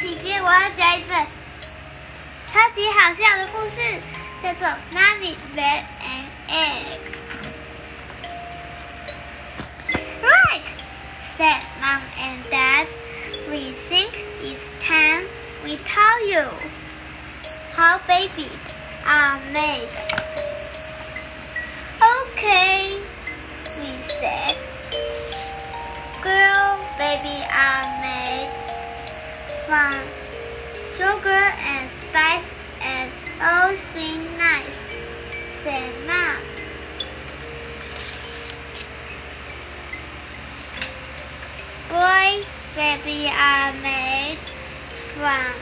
[0.00, 1.26] 姐姐，我要讲一本
[2.46, 4.00] 超级好笑的故事，
[4.42, 7.00] 叫做《Mommy Laid an Egg》。
[10.22, 10.64] Right,
[11.36, 12.86] said Mom and Dad.
[13.50, 15.26] We think it's time
[15.64, 16.48] we tell you
[17.76, 18.72] how babies
[19.06, 19.86] are made.
[22.00, 22.96] Okay,
[23.76, 24.56] we said.
[45.20, 45.52] From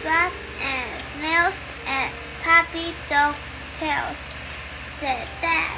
[0.00, 0.32] swabs
[0.64, 1.56] and snails
[1.88, 3.36] and puppy dog
[3.78, 4.16] tails,
[4.96, 5.76] said Dad.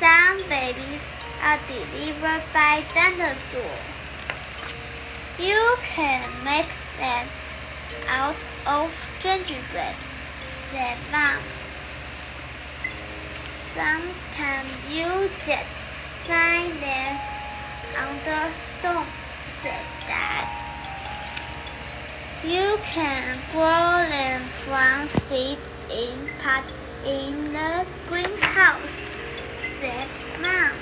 [0.00, 1.02] Some babies
[1.44, 3.76] are delivered by dinosaur.
[5.38, 7.26] You can make them
[8.08, 8.88] out of
[9.20, 9.96] gingerbread,
[10.48, 11.42] said Mom.
[13.76, 15.74] Sometimes you just
[16.24, 17.20] find them
[18.00, 19.06] under stone,
[19.60, 20.61] said Dad.
[22.44, 25.58] You can grow them from seed
[25.92, 26.64] in pot
[27.06, 28.90] in the greenhouse,
[29.60, 30.08] said
[30.40, 30.72] Mom.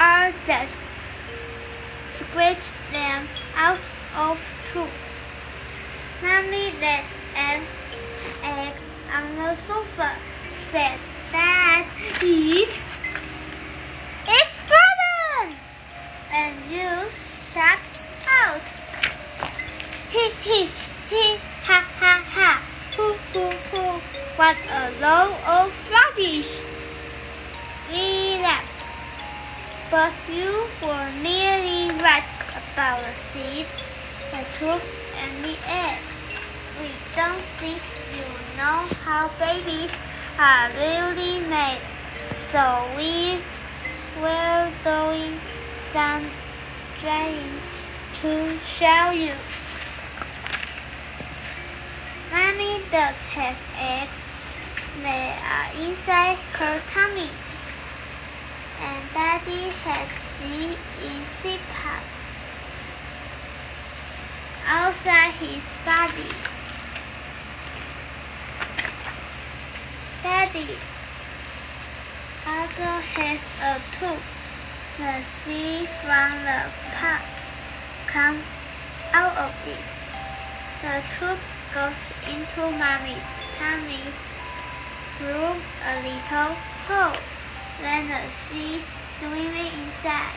[0.00, 0.72] Or just
[2.08, 2.56] scratch
[2.90, 3.78] them out
[4.16, 4.88] of two.
[6.26, 7.04] Mommy laid
[7.36, 7.62] an
[8.42, 8.74] egg
[9.14, 10.10] on the sofa,
[10.48, 10.98] said
[11.30, 11.84] Dad.
[12.24, 12.80] Eat.
[24.42, 26.50] What a load of rubbish.
[27.92, 28.88] We laughed.
[29.88, 32.26] But you were nearly right
[32.58, 33.66] about the seed,
[34.32, 34.82] the truth,
[35.22, 36.00] and the egg.
[36.80, 37.82] We don't think
[38.18, 38.26] you
[38.58, 39.94] know how babies
[40.36, 41.78] are really made,
[42.34, 43.38] so we
[44.20, 45.38] were doing
[45.92, 46.26] some
[46.98, 47.54] trying
[48.22, 49.38] to show you.
[52.32, 54.21] Mommy does have eggs.
[55.00, 57.30] They are inside her tummy.
[58.82, 62.02] And Daddy has seed in seed pod
[64.66, 66.28] outside his body.
[70.22, 70.76] Daddy
[72.46, 74.22] also has a tube.
[74.98, 77.22] The seed from the pot
[78.06, 78.44] comes
[79.14, 79.88] out of it.
[80.82, 81.40] The tube
[81.72, 84.31] goes into mommy's tummy
[85.22, 85.54] through
[85.86, 86.50] a little
[86.90, 87.16] hole.
[87.80, 88.84] Then the seeds
[89.18, 90.34] swimming inside.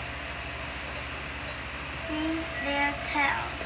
[2.06, 3.62] See their tails.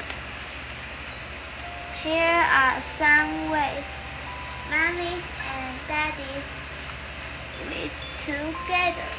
[2.02, 3.88] Here are some ways
[4.72, 6.48] mommies and daddies
[7.68, 9.10] live together.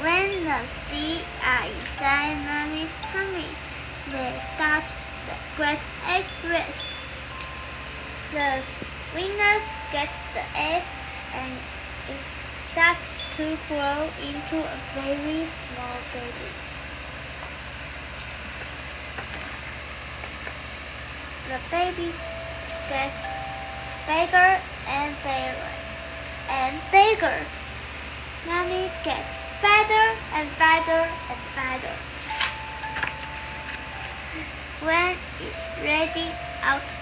[0.00, 3.52] When the seeds are inside mommy's tummy,
[4.10, 4.84] they start
[5.26, 5.78] the great
[6.08, 6.24] egg.
[8.42, 8.60] The
[9.14, 10.82] winners get the egg
[11.32, 11.52] and
[12.10, 12.24] it
[12.72, 16.50] starts to grow into a very small baby.
[21.46, 22.10] The baby
[22.90, 23.20] gets
[24.10, 24.58] bigger
[24.90, 25.70] and bigger
[26.50, 27.38] and bigger.
[28.48, 29.32] Mommy gets
[29.62, 31.94] fatter and fatter and fatter.
[34.82, 36.26] When it's ready,
[36.64, 37.01] out